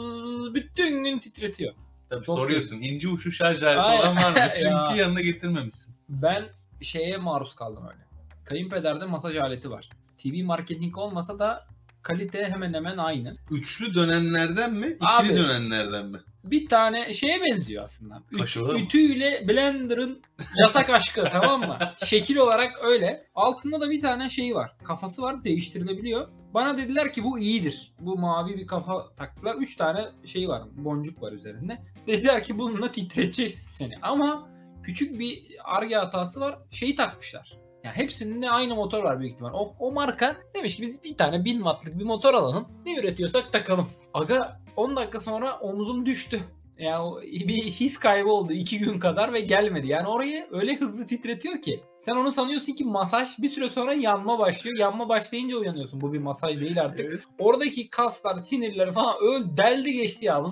vız 0.41 0.55
bütün 0.55 1.05
gün 1.05 1.19
titretiyor. 1.19 1.75
Tabii 2.11 2.25
Çok 2.25 2.39
soruyorsun 2.39 2.77
ince 2.77 3.09
uçlu 3.09 3.33
şarj 3.33 3.63
aleti 3.63 4.03
olan 4.03 4.17
var 4.17 4.31
mı? 4.31 4.39
Ya. 4.39 4.53
Çünkü 4.55 5.01
yanına 5.03 5.21
getirmemişsin. 5.21 5.95
Ben 6.09 6.45
şeye 6.81 7.17
maruz 7.17 7.55
kaldım 7.55 7.85
öyle. 7.93 8.05
Kayınpederde 8.45 9.05
masaj 9.05 9.37
aleti 9.37 9.71
var. 9.71 9.91
TV 10.19 10.45
marketing 10.45 10.99
olmasa 10.99 11.39
da 11.39 11.67
kalite 12.05 12.45
hemen 12.45 12.75
hemen 12.75 12.97
aynı. 12.99 13.35
Üçlü 13.51 13.95
dönenlerden 13.95 14.75
mi? 14.75 14.87
İkili 14.87 15.09
Abi. 15.09 15.29
dönenlerden 15.29 16.07
mi? 16.07 16.19
Bir 16.45 16.69
tane 16.69 17.15
şeye 17.15 17.41
benziyor 17.43 17.85
aslında. 17.85 18.23
Üt- 18.33 18.39
Kaşığı 18.39 18.65
mı? 18.65 18.79
ütüyle 18.79 19.49
blenderın 19.49 20.23
yasak 20.61 20.91
aşkı 20.91 21.25
tamam 21.33 21.61
mı? 21.61 21.79
Şekil 22.05 22.37
olarak 22.37 22.73
öyle. 22.85 23.27
Altında 23.35 23.81
da 23.81 23.91
bir 23.91 24.01
tane 24.01 24.31
şeyi 24.31 24.55
var. 24.55 24.77
Kafası 24.85 25.23
var 25.23 25.45
değiştirilebiliyor. 25.45 26.29
Bana 26.55 26.79
dediler 26.79 27.13
ki 27.13 27.25
bu 27.25 27.39
iyidir. 27.39 27.93
Bu 28.01 28.19
mavi 28.19 28.57
bir 28.59 28.67
kafa 28.67 29.15
taktılar. 29.17 29.55
Üç 29.57 29.77
tane 29.77 30.05
şey 30.25 30.49
var. 30.49 30.63
Boncuk 30.77 31.23
var 31.23 31.33
üzerinde. 31.33 31.79
Dediler 32.07 32.45
ki 32.45 32.59
bununla 32.59 32.93
titreteceğiz 32.93 33.55
seni. 33.55 33.95
Ama 34.03 34.49
küçük 34.83 35.19
bir 35.19 35.43
arge 35.65 35.95
hatası 35.95 36.41
var. 36.41 36.59
Şeyi 36.71 36.95
takmışlar. 36.95 37.59
Ya 37.85 37.97
hepsinin 37.97 38.43
de 38.43 38.51
aynı 38.51 38.75
motor 38.75 39.03
var 39.03 39.21
büyük 39.21 39.33
ihtimal. 39.33 39.53
O, 39.55 39.75
o 39.79 39.93
marka 39.93 40.37
demiş 40.55 40.77
ki 40.77 40.83
biz 40.83 41.05
bir 41.05 41.17
tane 41.17 41.45
1000 41.45 41.57
wattlık 41.57 41.99
bir 41.99 42.05
motor 42.05 42.35
alalım. 42.35 42.69
Ne 42.87 42.95
üretiyorsak 42.95 43.53
takalım. 43.53 43.89
Aga 44.15 44.61
10 44.77 44.97
dakika 44.97 45.21
sonra 45.21 45.59
omuzum 45.59 46.07
düştü. 46.07 46.41
Yani 46.79 47.49
bir 47.49 47.63
his 47.63 47.99
kaybı 47.99 48.33
oldu 48.33 48.53
2 48.53 48.79
gün 48.79 48.99
kadar 48.99 49.33
ve 49.33 49.41
gelmedi. 49.41 49.87
Yani 49.87 50.09
orayı 50.09 50.47
öyle 50.51 50.77
hızlı 50.77 51.07
titretiyor 51.07 51.63
ki. 51.63 51.83
Sen 51.99 52.15
onu 52.17 52.33
sanıyorsun 52.33 52.73
ki 52.73 52.85
masaj 52.85 53.39
bir 53.39 53.49
süre 53.49 53.69
sonra 53.69 53.95
yanma 53.95 54.39
başlıyor. 54.39 54.79
Yanma 54.79 55.09
başlayınca 55.09 55.57
uyanıyorsun. 55.57 56.01
Bu 56.01 56.13
bir 56.13 56.19
masaj 56.19 56.61
değil 56.61 56.83
artık. 56.83 57.07
Evet. 57.07 57.21
Oradaki 57.39 57.91
kaslar, 57.91 58.39
sinirler 58.39 58.93
falan 58.93 59.17
öl 59.21 59.57
deldi 59.57 59.93
geçti 59.93 60.25
ya. 60.25 60.45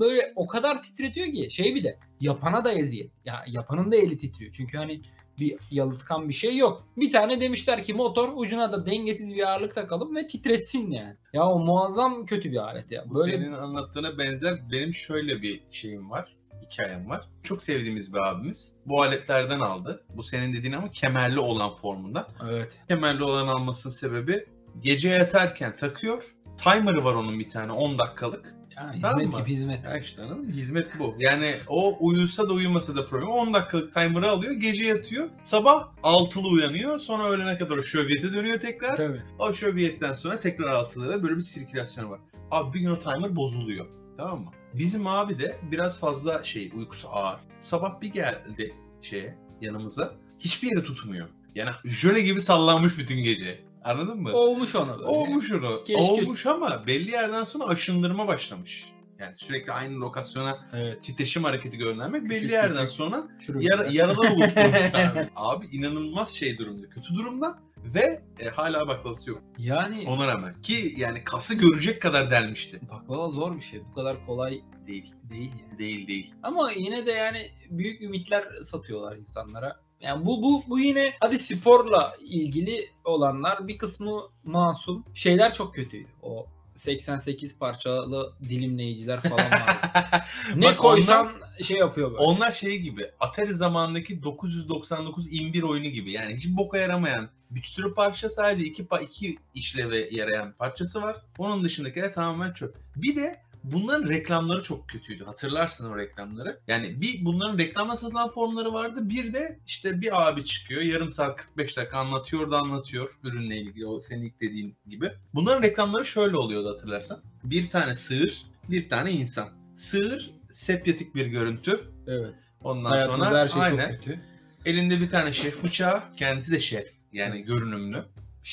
Böyle 0.00 0.32
o 0.36 0.46
kadar 0.46 0.82
titretiyor 0.82 1.26
ki 1.26 1.50
şey 1.50 1.74
bir 1.74 1.84
de 1.84 1.98
yapana 2.20 2.64
da 2.64 2.72
eziyet. 2.72 3.10
Ya 3.24 3.44
yapanın 3.46 3.92
da 3.92 3.96
eli 3.96 4.18
titriyor. 4.18 4.52
Çünkü 4.52 4.78
hani 4.78 5.00
bir 5.40 5.56
yalıtkan 5.70 6.28
bir 6.28 6.34
şey 6.34 6.56
yok. 6.56 6.86
Bir 6.96 7.12
tane 7.12 7.40
demişler 7.40 7.84
ki 7.84 7.94
motor 7.94 8.32
ucuna 8.36 8.72
da 8.72 8.86
dengesiz 8.86 9.34
bir 9.34 9.48
ağırlık 9.48 9.74
takalım 9.74 10.16
ve 10.16 10.26
titretsin 10.26 10.90
yani. 10.90 11.16
Ya 11.32 11.46
o 11.46 11.58
muazzam 11.58 12.26
kötü 12.26 12.52
bir 12.52 12.56
alet 12.56 12.90
ya. 12.92 13.04
Bu 13.06 13.14
Böyle 13.14 13.32
senin 13.32 13.52
anlattığına 13.52 14.18
benzer 14.18 14.58
benim 14.72 14.94
şöyle 14.94 15.42
bir 15.42 15.60
şeyim 15.70 16.10
var. 16.10 16.36
Hikayem 16.62 17.08
var. 17.10 17.28
Çok 17.42 17.62
sevdiğimiz 17.62 18.14
bir 18.14 18.18
abimiz 18.18 18.72
bu 18.86 19.02
aletlerden 19.02 19.60
aldı. 19.60 20.04
Bu 20.16 20.22
senin 20.22 20.52
dediğin 20.54 20.72
ama 20.72 20.90
kemerli 20.90 21.38
olan 21.38 21.74
formunda. 21.74 22.28
evet. 22.50 22.80
Kemerli 22.88 23.24
olan 23.24 23.46
almasının 23.46 23.92
sebebi 23.92 24.46
gece 24.80 25.08
yatarken 25.08 25.76
takıyor. 25.76 26.34
Timer'ı 26.56 27.04
var 27.04 27.14
onun 27.14 27.38
bir 27.38 27.48
tane 27.48 27.72
10 27.72 27.98
dakikalık. 27.98 28.59
Tamam 28.80 29.20
hizmet 29.20 29.34
mı? 29.34 29.40
gibi 29.40 29.50
hizmet. 29.50 29.84
Ya 29.84 29.98
işte 29.98 30.22
anladın 30.22 30.44
mı? 30.44 30.52
Hizmet 30.52 30.98
bu. 30.98 31.14
Yani 31.18 31.54
o 31.68 31.96
uyusa 32.00 32.48
da 32.48 32.52
uyumasa 32.52 32.96
da 32.96 33.06
problem. 33.06 33.28
10 33.28 33.54
dakikalık 33.54 33.94
timer'ı 33.94 34.28
alıyor, 34.30 34.52
gece 34.52 34.84
yatıyor. 34.84 35.28
Sabah 35.40 35.88
6'lı 36.02 36.48
uyanıyor. 36.48 36.98
Sonra 36.98 37.24
öğlene 37.24 37.58
kadar 37.58 37.76
o 37.78 37.82
şöbiyete 37.82 38.34
dönüyor 38.34 38.60
tekrar. 38.60 38.96
Tabii. 38.96 39.22
O 39.38 39.52
şöbiyetten 39.52 40.14
sonra 40.14 40.40
tekrar 40.40 40.74
6'lıda 40.74 41.22
böyle 41.22 41.36
bir 41.36 41.42
sirkülasyon 41.42 42.10
var. 42.10 42.20
Abi 42.50 42.74
bir 42.74 42.80
gün 42.80 42.90
o 42.90 42.98
timer 42.98 43.36
bozuluyor. 43.36 43.86
Tamam 44.16 44.40
mı? 44.40 44.50
Bizim 44.74 45.06
abi 45.06 45.38
de 45.38 45.56
biraz 45.70 46.00
fazla 46.00 46.44
şey 46.44 46.70
uykusu 46.76 47.08
ağır. 47.08 47.40
Sabah 47.60 48.00
bir 48.00 48.12
geldi 48.12 48.74
şeye 49.02 49.38
yanımıza. 49.60 50.14
Hiçbir 50.38 50.68
yeri 50.68 50.84
tutmuyor. 50.84 51.28
Yani 51.54 51.70
jöle 51.84 52.20
gibi 52.20 52.40
sallanmış 52.40 52.98
bütün 52.98 53.22
gece. 53.22 53.69
Anladın 53.84 54.20
mı? 54.22 54.32
Olmuş 54.32 54.74
ona 54.74 54.98
böyle. 54.98 55.08
Olmuş 55.08 55.52
onu. 55.52 55.84
Keşke- 55.84 56.00
Olmuş 56.02 56.46
ama 56.46 56.86
belli 56.86 57.10
yerden 57.10 57.44
sonra 57.44 57.64
aşındırma 57.64 58.28
başlamış. 58.28 58.92
Yani 59.18 59.34
sürekli 59.36 59.72
aynı 59.72 60.00
lokasyona 60.00 60.58
Evet. 60.74 61.02
titreşim 61.02 61.44
hareketi 61.44 61.78
göndermek 61.78 62.22
Küçük 62.22 62.30
belli 62.42 62.52
yerden 62.52 62.84
küçük 62.84 62.96
sonra 62.96 63.28
yara, 63.60 63.86
yaralar 63.90 64.30
oluşturmuş 64.36 64.94
abi. 64.94 65.28
Abi 65.36 65.66
inanılmaz 65.66 66.30
şey 66.30 66.58
durumda. 66.58 66.88
Kötü 66.88 67.14
durumda. 67.14 67.58
Ve 67.76 68.22
e, 68.40 68.48
hala 68.48 68.88
baklavası 68.88 69.30
yok. 69.30 69.42
Yani 69.58 70.04
Ona 70.08 70.26
rağmen. 70.26 70.60
Ki 70.62 70.94
yani 70.96 71.24
kası 71.24 71.54
görecek 71.58 72.02
kadar 72.02 72.30
delmişti. 72.30 72.80
baklava 72.90 73.28
zor 73.28 73.56
bir 73.56 73.60
şey. 73.60 73.80
Bu 73.90 73.94
kadar 73.94 74.26
kolay 74.26 74.60
Değil. 74.86 75.12
değil 75.30 75.50
yani. 75.62 75.78
Değil 75.78 76.06
değil. 76.08 76.34
Ama 76.42 76.70
yine 76.72 77.06
de 77.06 77.12
yani 77.12 77.50
büyük 77.70 78.02
ümitler 78.02 78.44
satıyorlar 78.62 79.16
insanlara. 79.16 79.80
Yani 80.00 80.26
bu 80.26 80.42
bu 80.42 80.62
bu 80.68 80.78
yine 80.78 81.14
hadi 81.20 81.38
sporla 81.38 82.16
ilgili 82.20 82.90
olanlar 83.04 83.68
bir 83.68 83.78
kısmı 83.78 84.22
masum. 84.44 85.04
Şeyler 85.14 85.54
çok 85.54 85.74
kötüydü. 85.74 86.08
O 86.22 86.46
88 86.74 87.58
parçalı 87.58 88.32
dilimleyiciler 88.48 89.20
falan 89.20 89.32
vardı. 89.50 90.24
ne 90.56 90.66
Bak 90.66 90.78
koysan 90.78 91.26
onlar- 91.26 91.62
şey 91.62 91.76
yapıyor 91.76 92.10
böyle. 92.10 92.22
Onlar 92.22 92.52
şey 92.52 92.78
gibi 92.78 93.10
Atari 93.20 93.54
zamanındaki 93.54 94.22
999 94.22 95.40
imbir 95.40 95.62
oyunu 95.62 95.86
gibi. 95.88 96.12
Yani 96.12 96.34
hiç 96.34 96.48
boka 96.48 96.78
yaramayan 96.78 97.28
bir 97.50 97.62
sürü 97.62 97.94
parça 97.94 98.28
sadece 98.28 98.64
iki, 98.64 98.86
iki 99.02 99.38
işleve 99.54 100.08
yarayan 100.10 100.52
parçası 100.52 101.02
var. 101.02 101.16
Onun 101.38 101.64
dışındakiler 101.64 102.14
tamamen 102.14 102.52
çöp. 102.52 102.76
Bir 102.96 103.16
de 103.16 103.40
bunların 103.64 104.08
reklamları 104.08 104.62
çok 104.62 104.88
kötüydü. 104.88 105.24
Hatırlarsın 105.24 105.90
o 105.90 105.98
reklamları. 105.98 106.60
Yani 106.68 107.00
bir 107.00 107.24
bunların 107.24 107.58
reklamla 107.58 107.96
satılan 107.96 108.30
formları 108.30 108.72
vardı. 108.72 109.00
Bir 109.02 109.34
de 109.34 109.58
işte 109.66 110.00
bir 110.00 110.28
abi 110.28 110.44
çıkıyor. 110.44 110.82
Yarım 110.82 111.10
saat 111.10 111.36
45 111.36 111.76
dakika 111.76 111.98
anlatıyor 111.98 112.50
da 112.50 112.58
anlatıyor 112.58 113.18
ürünle 113.24 113.56
ilgili 113.56 113.86
o 113.86 114.00
senin 114.00 114.22
ilk 114.22 114.40
dediğin 114.40 114.76
gibi. 114.86 115.10
Bunların 115.34 115.62
reklamları 115.62 116.04
şöyle 116.04 116.36
oluyordu 116.36 116.68
hatırlarsan. 116.68 117.22
Bir 117.44 117.70
tane 117.70 117.94
sığır, 117.94 118.46
bir 118.70 118.88
tane 118.88 119.12
insan. 119.12 119.48
Sığır 119.74 120.30
sepyatik 120.50 121.14
bir 121.14 121.26
görüntü. 121.26 121.80
Evet. 122.06 122.34
Ondan 122.62 122.90
Hayatımızda 122.90 123.24
sonra 123.24 123.40
her 123.40 123.48
şey 123.48 123.62
aynen. 123.62 123.90
çok 123.90 124.04
kötü. 124.04 124.20
Elinde 124.64 125.00
bir 125.00 125.10
tane 125.10 125.32
şef 125.32 125.62
bıçağı. 125.62 126.02
Kendisi 126.16 126.52
de 126.52 126.60
şef. 126.60 126.86
Yani 127.12 127.42
görünümlü. 127.42 128.04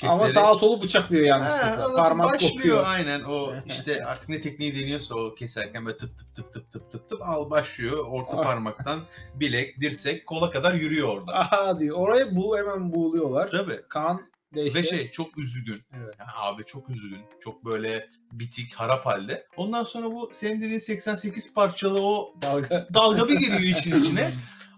Ama 0.03 0.23
Şefleri- 0.23 0.31
sağa 0.33 0.55
solu 0.55 0.81
bıçaklıyor 0.81 1.23
Ha, 1.23 1.27
yanlışlıkla. 1.29 1.73
ondan 1.87 1.95
sonra 1.95 2.03
Parmak 2.07 2.33
başlıyor 2.33 2.53
kopuyor. 2.55 2.83
aynen 2.87 3.23
o 3.23 3.53
işte 3.65 4.05
artık 4.05 4.29
ne 4.29 4.41
tekniği 4.41 4.75
deniyorsa 4.81 5.15
o 5.15 5.35
keserken 5.35 5.85
böyle 5.85 5.97
tıp 5.97 6.17
tıp 6.17 6.35
tıp 6.35 6.53
tıp 6.53 6.71
tıp 6.71 6.89
tıp 6.91 7.09
tıp 7.09 7.21
al 7.21 7.49
başlıyor 7.49 8.05
orta 8.09 8.41
parmaktan 8.41 8.99
bilek 9.35 9.81
dirsek 9.81 10.27
kola 10.27 10.51
kadar 10.51 10.73
yürüyor 10.73 11.07
orada. 11.07 11.33
Aha 11.39 11.79
diyor. 11.79 11.97
Orayı 11.97 12.35
bul 12.35 12.57
hemen 12.57 12.93
buğuluyorlar. 12.93 13.51
Tabii. 13.51 13.81
Kan 13.89 14.21
Ve 14.55 14.65
dehşet. 14.65 14.89
şey 14.89 15.11
çok 15.11 15.37
üzgün. 15.37 15.83
Evet. 15.97 16.15
Ya 16.19 16.25
abi 16.37 16.63
çok 16.65 16.89
üzgün. 16.89 17.21
Çok 17.39 17.65
böyle 17.65 18.09
bitik, 18.31 18.73
harap 18.73 19.05
halde. 19.05 19.47
Ondan 19.57 19.83
sonra 19.83 20.05
bu 20.11 20.29
senin 20.33 20.61
dediğin 20.61 20.79
88 20.79 21.53
parçalı 21.53 22.01
o 22.01 22.33
Dalga. 22.41 22.87
dalga 22.93 23.27
bir 23.27 23.39
giriyor 23.39 23.59
için 23.79 23.99
içine. 24.01 24.31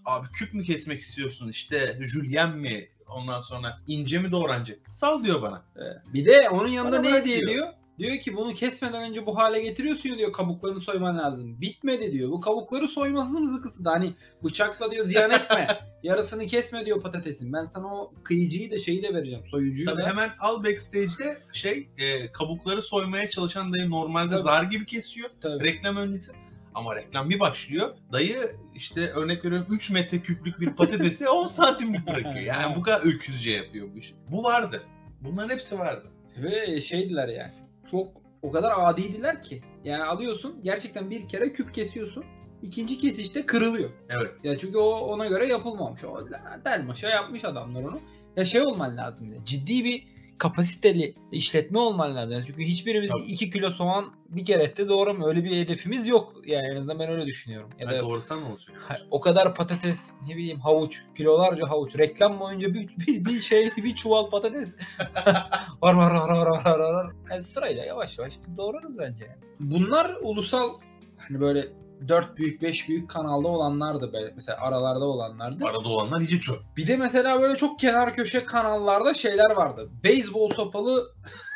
Abi 0.06 0.28
küp 0.28 0.54
mü 0.54 0.64
kesmek 0.64 1.00
istiyorsun 1.00 1.48
işte 1.48 2.00
jülyen 2.02 2.58
mi 2.58 2.90
ondan 3.10 3.42
sonra 3.42 3.78
ince 3.88 4.20
mi 4.20 4.32
doğranacak? 4.32 4.80
Sal 4.90 5.24
diyor 5.24 5.42
bana. 5.42 5.64
Evet. 5.76 5.98
Bir 6.14 6.26
de 6.26 6.50
onun 6.50 6.68
yanında 6.68 6.92
Bana 6.92 7.02
ne 7.02 7.12
bırak 7.12 7.22
hediye 7.22 7.48
diyor. 7.48 7.68
Diyor 8.00 8.18
ki 8.20 8.36
bunu 8.38 8.54
kesmeden 8.54 9.04
önce 9.04 9.26
bu 9.26 9.38
hale 9.38 9.62
getiriyorsun 9.62 10.10
ya 10.10 10.18
diyor 10.18 10.34
kabuklarını 10.34 10.82
soyman 10.82 11.18
lazım. 11.18 11.62
Bitmedi 11.62 12.12
diyor. 12.12 12.30
Bu 12.30 12.42
kabukları 12.42 12.88
soymasını 12.88 13.40
mı 13.40 13.56
sıkısı 13.56 13.86
da 13.86 13.92
hani 13.92 14.14
bıçakla 14.44 14.92
diyor 14.92 15.06
ziyan 15.06 15.32
etme. 15.32 15.68
Yarısını 16.04 16.48
kesme 16.48 16.86
diyor 16.86 17.02
patatesin. 17.02 17.54
Ben 17.54 17.66
sana 17.66 17.96
o 17.96 18.14
kıyıcıyı 18.24 18.72
da 18.72 18.78
şeyi 18.78 19.04
de 19.04 19.14
vereceğim. 19.14 19.44
Soyucuyu 19.52 19.88
Tabii 19.88 20.02
da. 20.02 20.08
hemen 20.08 20.30
al 20.40 20.64
backstage'de 20.64 21.38
şey 21.54 21.90
e, 21.98 22.32
kabukları 22.32 22.82
soymaya 22.82 23.30
çalışan 23.30 23.74
dayı 23.74 23.90
normalde 23.90 24.32
Tabii. 24.32 24.44
zar 24.44 24.64
gibi 24.64 24.86
kesiyor. 24.86 25.30
Tabii. 25.42 25.64
Reklam 25.64 25.98
öncesi. 25.98 26.32
Ama 26.80 26.96
reklam 26.96 27.30
bir 27.30 27.40
başlıyor. 27.40 27.90
Dayı 28.12 28.38
işte 28.76 29.02
örnek 29.02 29.46
veriyorum 29.46 29.68
3 29.70 29.92
metre 29.92 30.20
küplük 30.20 30.60
bir 30.60 30.76
patatesi 30.76 31.30
10 31.30 31.48
santimlik 31.48 32.08
bırakıyor. 32.08 32.46
Yani 32.46 32.76
bu 32.76 32.82
kadar 32.82 33.02
öküzce 33.06 33.52
yapıyor 33.52 33.88
bu 33.94 33.98
iş. 33.98 34.14
Bu 34.32 34.44
vardı. 34.44 34.84
Bunların 35.22 35.50
hepsi 35.50 35.80
vardı. 35.80 36.12
Ve 36.38 36.82
şeydiler 36.82 37.28
yani. 37.28 37.54
Çok 37.92 38.08
o 38.42 38.52
kadar 38.52 38.74
adiydiler 38.78 39.42
ki. 39.42 39.62
Yani 39.84 40.04
alıyorsun 40.04 40.60
gerçekten 40.64 41.10
bir 41.10 41.28
kere 41.28 41.54
küp 41.54 41.74
kesiyorsun. 41.74 42.24
İkinci 42.62 42.98
kesişte 42.98 43.46
kırılıyor. 43.46 43.90
Evet. 44.10 44.32
Ya 44.44 44.58
çünkü 44.58 44.78
o 44.78 44.90
ona 44.90 45.28
göre 45.28 45.48
yapılmamış. 45.48 46.04
O 46.04 46.28
delmaşa 46.66 47.10
yapmış 47.10 47.46
adamlar 47.46 47.84
onu. 47.84 48.00
Ya 48.36 48.46
şey 48.46 48.62
olman 48.62 48.98
lazım. 48.98 49.44
Ciddi 49.46 49.84
bir 49.84 50.08
kapasiteli 50.40 51.16
işletme 51.32 51.80
olman 51.80 52.16
lazım. 52.16 52.32
Yani 52.32 52.46
çünkü 52.48 52.64
hiçbirimiz 52.64 53.12
Tabii. 53.12 53.22
2 53.22 53.50
kilo 53.50 53.70
soğan 53.70 54.14
bir 54.30 54.46
kerette 54.46 54.90
doğramıyor. 54.90 55.30
Öyle 55.30 55.44
bir 55.44 55.58
hedefimiz 55.58 56.08
yok. 56.08 56.34
Yani 56.46 56.68
en 56.68 56.76
azından 56.76 57.00
ben 57.00 57.10
öyle 57.10 57.26
düşünüyorum. 57.26 57.70
Ya 57.84 57.92
da 57.92 58.00
doğrusan 58.02 58.44
ne 58.44 58.46
olacak? 58.46 58.78
Ha, 58.88 58.98
o 59.12 59.22
kadar 59.22 59.56
patates, 59.56 60.12
ne 60.28 60.36
bileyim 60.38 60.60
havuç, 60.60 61.04
kilolarca 61.16 61.70
havuç. 61.70 61.98
Reklam 61.98 62.40
boyunca 62.40 62.74
bir, 62.74 62.90
bir, 63.08 63.26
bir 63.26 63.40
şey, 63.40 63.72
bir 63.78 63.96
çuval 63.96 64.30
patates. 64.30 64.76
var 65.82 65.94
var 65.94 66.12
var 66.12 66.30
var 66.30 66.48
var 66.48 66.66
var 66.66 66.80
var. 66.80 67.12
Yani 67.32 67.44
sırayla 67.44 67.86
yavaş 67.86 68.20
yavaş 68.20 68.34
doğrarız 68.58 68.98
bence. 68.98 69.26
yani. 69.26 69.38
Bunlar 69.60 70.16
ulusal 70.22 70.70
hani 71.18 71.40
böyle 71.40 71.68
4 72.08 72.38
büyük 72.38 72.62
5 72.62 72.90
büyük 72.90 73.10
kanalda 73.10 73.48
olanlardı 73.48 74.14
be. 74.14 74.32
Mesela 74.36 74.58
aralarda 74.62 75.06
olanlardı. 75.06 75.66
Arada 75.66 75.90
olanlar 75.90 76.20
iyice 76.22 76.40
çöp. 76.40 76.58
Bir 76.78 76.88
de 76.88 76.98
mesela 76.98 77.42
böyle 77.42 77.58
çok 77.58 77.80
kenar 77.80 78.14
köşe 78.14 78.46
kanallarda 78.46 79.14
şeyler 79.14 79.52
vardı. 79.52 79.90
Beyzbol 80.04 80.50
sopalı 80.50 81.12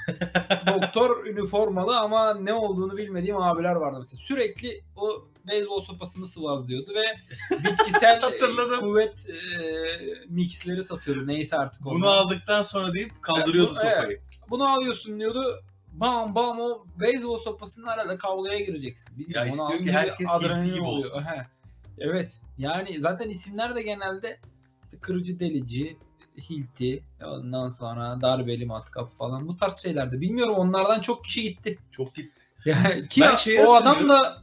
doktor 0.73 1.25
üniformalı 1.25 1.99
ama 1.99 2.33
ne 2.33 2.53
olduğunu 2.53 2.97
bilmediğim 2.97 3.37
abiler 3.37 3.75
vardı 3.75 3.97
mesela. 3.99 4.21
Sürekli 4.25 4.81
o 4.95 5.09
beyzbol 5.47 5.81
sopasını 5.81 6.27
sıvazlıyordu 6.27 6.91
ve 6.95 7.03
bitkisel 7.63 8.21
Hatırladım. 8.21 8.79
kuvvet 8.79 9.13
e, 9.29 9.35
mixleri 10.29 10.83
satıyordu. 10.83 11.27
Neyse 11.27 11.57
artık 11.57 11.83
Bunu 11.83 11.93
onlar. 11.93 12.17
aldıktan 12.17 12.61
sonra 12.63 12.93
deyip 12.93 13.21
kaldırıyordu 13.21 13.73
Bu- 13.75 13.85
evet. 13.87 13.97
sopayı. 13.99 14.19
Bunu 14.49 14.73
alıyorsun 14.73 15.19
diyordu. 15.19 15.59
Bam 15.93 16.35
bam 16.35 16.59
o 16.59 16.85
beyzbol 16.99 17.37
sopasının 17.37 17.87
arada 17.87 18.17
kavgaya 18.17 18.59
gireceksin. 18.59 19.19
Bilmiyorum, 19.19 19.47
Ya 19.47 19.51
istiyor 19.53 19.79
ki 19.79 19.91
herkes 19.91 20.27
Hilti 20.27 20.71
gibi 20.73 20.81
oluyor. 20.81 21.05
olsun. 21.11 21.21
He. 21.23 21.45
Evet. 21.99 22.37
Yani 22.57 22.99
zaten 22.99 23.29
isimler 23.29 23.75
de 23.75 23.81
genelde 23.81 24.39
işte 24.83 24.97
kırıcı 24.97 25.39
delici, 25.39 25.97
hilti, 26.49 27.03
ondan 27.25 27.69
sonra 27.69 28.21
darbeli 28.21 28.65
matkap 28.65 29.15
falan 29.15 29.47
bu 29.47 29.57
tarz 29.57 29.77
şeylerdi. 29.77 30.21
Bilmiyorum 30.21 30.55
onlardan 30.55 30.99
çok 31.01 31.23
kişi 31.23 31.41
gitti. 31.43 31.77
Çok 31.91 32.15
gitti. 32.15 32.41
Yani 32.65 33.07
ki 33.07 33.21
Ben 33.21 33.35
şeyi 33.35 33.61
o 33.61 33.73
adam 33.73 34.09
da 34.09 34.37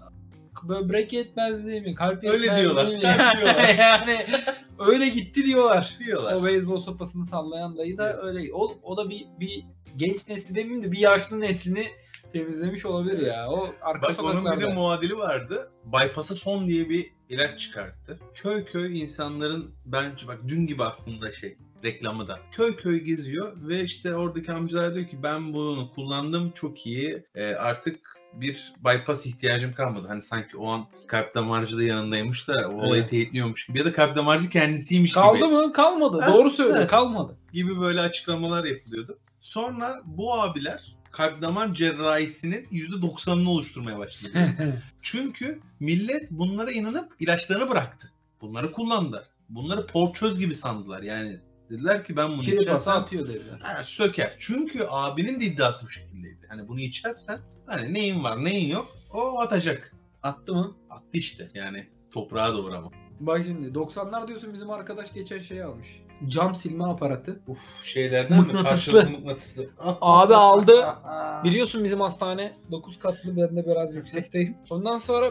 böbrek 0.62 1.12
yetmezliği 1.12 1.80
mi, 1.80 1.94
kalp 1.94 2.24
Öyle 2.24 2.46
yetmezliği 2.46 2.64
diyorlar, 2.64 2.86
mi? 2.94 3.00
kalp 3.02 3.36
diyorlar. 3.40 3.74
yani 3.78 4.18
öyle 4.78 5.08
gitti 5.08 5.44
diyorlar. 5.44 5.96
Diyorlar. 6.06 6.34
O 6.34 6.44
beyzbol 6.44 6.80
sopasını 6.80 7.26
sallayan 7.26 7.78
dayı 7.78 7.98
da 7.98 8.22
öyle. 8.22 8.54
O, 8.54 8.72
o 8.82 8.96
da 8.96 9.10
bir, 9.10 9.26
bir 9.40 9.64
genç 9.96 10.28
nesli 10.28 10.54
demeyeyim 10.54 10.82
de 10.82 10.92
bir 10.92 10.98
yaşlı 10.98 11.40
neslini 11.40 11.86
temizlemiş 12.32 12.86
olabilir 12.86 13.26
ya. 13.26 13.48
O 13.48 13.68
arka 13.82 14.08
Bak 14.08 14.24
onun 14.24 14.56
bir 14.56 14.60
de 14.60 14.74
muadili 14.74 15.16
vardı. 15.16 15.70
Bypass'a 15.84 16.34
son 16.34 16.68
diye 16.68 16.88
bir 16.88 17.10
ilaç 17.28 17.58
çıkarttı. 17.58 18.18
Köy 18.34 18.64
köy 18.64 19.00
insanların 19.00 19.74
bence 19.86 20.26
bak 20.28 20.38
dün 20.48 20.66
gibi 20.66 20.84
aklımda 20.84 21.32
şey 21.32 21.56
reklamı 21.84 22.28
da. 22.28 22.38
Köy 22.50 22.76
köy 22.76 23.00
geziyor 23.00 23.52
ve 23.68 23.82
işte 23.84 24.14
oradaki 24.14 24.52
amcalar 24.52 24.94
diyor 24.94 25.08
ki 25.08 25.22
ben 25.22 25.52
bunu 25.52 25.90
kullandım 25.90 26.50
çok 26.50 26.86
iyi. 26.86 27.24
Ee, 27.34 27.44
artık 27.54 28.20
bir 28.34 28.72
bypass 28.84 29.26
ihtiyacım 29.26 29.72
kalmadı. 29.72 30.06
Hani 30.08 30.22
sanki 30.22 30.56
o 30.56 30.68
an 30.68 30.86
kalp 31.06 31.34
damarcı 31.34 31.78
da 31.78 31.82
yanındaymış 31.82 32.48
da 32.48 32.68
o 32.68 32.86
olayı 32.86 33.00
Evet. 33.00 33.10
teyitliyormuş 33.10 33.66
gibi. 33.66 33.78
Ya 33.78 33.84
da 33.84 33.92
kalp 33.92 34.16
damarcı 34.16 34.48
kendisiymiş 34.48 35.12
Kaldı 35.12 35.36
gibi. 35.36 35.46
mı? 35.46 35.72
Kalmadı. 35.72 36.20
Ha, 36.20 36.34
Doğru 36.34 36.50
söylüyor. 36.50 36.88
Kalmadı. 36.88 37.36
Gibi 37.52 37.80
böyle 37.80 38.00
açıklamalar 38.00 38.64
yapılıyordu. 38.64 39.18
Sonra 39.40 40.02
bu 40.04 40.34
abiler 40.34 40.96
kalp 41.10 41.42
damar 41.42 41.74
cerrahisinin 41.74 42.66
%90'ını 42.66 43.48
oluşturmaya 43.48 43.98
başladı. 43.98 44.32
Çünkü 45.02 45.60
millet 45.80 46.30
bunlara 46.30 46.72
inanıp 46.72 47.12
ilaçlarını 47.18 47.70
bıraktı. 47.70 48.12
Bunları 48.40 48.72
kullandılar. 48.72 49.24
Bunları 49.48 49.86
porçöz 49.86 50.38
gibi 50.38 50.54
sandılar. 50.54 51.02
Yani 51.02 51.40
dediler 51.70 52.04
ki 52.04 52.16
ben 52.16 52.30
bunu 52.30 52.42
Kiri 52.42 52.56
içersem 52.56 52.94
atıyor 52.94 53.28
dediler. 53.28 53.60
ha, 53.62 53.84
söker. 53.84 54.36
Çünkü 54.38 54.86
abinin 54.88 55.40
de 55.40 55.44
iddiası 55.44 55.86
bu 55.86 55.90
şekildeydi. 55.90 56.46
Hani 56.48 56.68
bunu 56.68 56.80
içersen 56.80 57.40
hani 57.66 57.94
neyin 57.94 58.24
var 58.24 58.44
neyin 58.44 58.68
yok 58.68 58.96
o 59.12 59.40
atacak. 59.40 59.94
Attı 60.22 60.54
mı? 60.54 60.76
Attı 60.90 61.08
işte 61.12 61.50
yani 61.54 61.88
toprağa 62.10 62.54
doğru 62.54 62.74
ama. 62.74 62.90
Bak 63.20 63.42
şimdi 63.46 63.78
90'lar 63.78 64.28
diyorsun 64.28 64.52
bizim 64.54 64.70
arkadaş 64.70 65.12
geçen 65.12 65.38
şey 65.38 65.62
almış. 65.62 66.02
Cam 66.28 66.54
silme 66.54 66.84
aparatı. 66.84 67.40
Uf 67.48 67.58
şeylerden 67.82 68.32
mi? 68.32 68.38
Mıknatıslı. 68.38 68.68
Karşılıklı 68.68 69.10
mıknatıslı. 69.10 69.66
Abi 70.00 70.34
aldı. 70.34 70.84
Biliyorsun 71.44 71.84
bizim 71.84 72.00
hastane 72.00 72.52
9 72.70 72.98
katlı 72.98 73.36
ben 73.36 73.56
de 73.56 73.66
biraz 73.66 73.94
yüksekteyim. 73.94 74.56
Ondan 74.70 74.98
sonra 74.98 75.30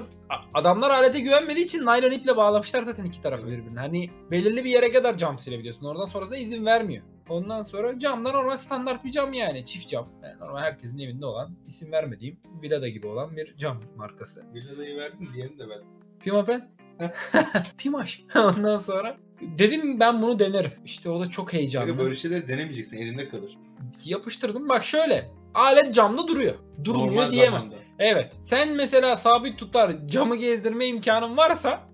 adamlar 0.54 0.90
alete 0.90 1.20
güvenmediği 1.20 1.66
için 1.66 1.86
naylon 1.86 2.12
iple 2.12 2.38
bağlamışlar 2.38 2.84
zaten 2.84 3.06
iki 3.06 3.22
tarafı 3.22 3.48
birbirine. 3.48 3.80
Hani 3.80 4.10
belirli 4.32 4.64
bir 4.66 4.70
yere 4.70 4.92
kadar 4.92 5.18
cam 5.18 5.40
silebiliyorsun. 5.40 5.86
Oradan 5.86 6.06
sonrasında 6.06 6.38
izin 6.38 6.66
vermiyor. 6.66 7.04
Ondan 7.30 7.62
sonra 7.62 8.00
cam 8.00 8.26
da 8.26 8.32
normal 8.32 8.58
standart 8.58 9.06
bir 9.06 9.12
cam 9.12 9.34
yani. 9.34 9.66
Çift 9.66 9.90
cam. 9.90 10.08
Yani 10.24 10.40
normal 10.40 10.62
herkesin 10.62 11.00
evinde 11.00 11.26
olan 11.26 11.52
isim 11.68 11.92
vermediğim 11.92 12.40
Vilada 12.62 12.88
gibi 12.88 13.08
olan 13.08 13.38
bir 13.38 13.58
cam 13.58 13.78
markası. 13.98 14.44
Villadayı 14.54 14.98
verdin 14.98 15.30
diğerini 15.34 15.60
de 15.60 15.70
verdin. 15.70 15.88
Pima 16.20 16.46
Pen. 16.46 16.79
Pimaş. 17.78 18.22
Ondan 18.36 18.78
sonra 18.78 19.18
Dedim 19.42 20.00
ben 20.00 20.22
bunu 20.22 20.40
denerim. 20.40 20.72
İşte 20.86 21.10
o 21.10 21.20
da 21.22 21.30
çok 21.30 21.54
heyecanlı. 21.54 21.98
böyle 21.98 22.16
şeyleri 22.16 22.48
denemeyeceksin 22.48 22.98
elinde 22.98 23.30
kalır. 23.30 23.58
Yapıştırdım. 24.06 24.70
Bak 24.70 24.84
şöyle. 24.84 25.32
Alet 25.54 25.94
camda 25.94 26.28
duruyor. 26.28 26.56
Durmuyor 26.84 27.12
Normal 27.12 27.32
diyemem. 27.32 27.52
zamanda. 27.54 27.76
Evet. 28.00 28.34
Sen 28.42 28.70
mesela 28.76 29.16
sabit 29.16 29.60
tutar 29.60 30.08
camı 30.08 30.36
gezdirme 30.36 30.86
imkanın 30.86 31.38
varsa 31.38 31.90